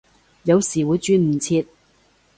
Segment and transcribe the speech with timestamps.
[0.45, 1.63] 有時會轉唔切